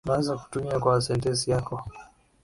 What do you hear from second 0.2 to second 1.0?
kutumia